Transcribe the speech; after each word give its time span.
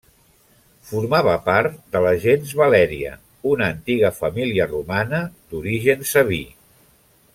Formava 0.91 1.35
part 1.49 1.75
de 1.97 2.01
la 2.05 2.13
gens 2.23 2.55
Valèria, 2.61 3.11
una 3.51 3.69
antiga 3.75 4.11
família 4.23 4.67
romana 4.73 5.21
d'origen 5.53 6.03
sabí. 6.15 6.45